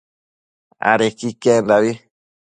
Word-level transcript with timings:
adequi 0.91 1.27
iquendabi 1.31 1.91